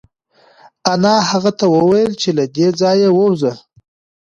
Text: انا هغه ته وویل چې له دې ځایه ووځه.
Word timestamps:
انا 0.93 1.13
هغه 1.29 1.51
ته 1.59 1.65
وویل 1.75 2.11
چې 2.21 2.29
له 2.37 2.45
دې 2.55 2.67
ځایه 2.81 3.09
ووځه. 3.13 3.53